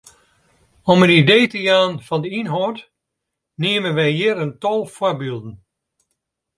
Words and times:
Om 0.89 1.03
in 1.03 1.15
idee 1.21 1.47
te 1.51 1.59
jaan 1.67 1.93
fan 2.07 2.21
de 2.23 2.29
ynhâld 2.39 2.79
neame 3.61 3.91
wy 3.97 4.07
hjir 4.17 4.37
in 4.45 4.53
tal 4.61 4.81
foarbylden. 4.95 5.55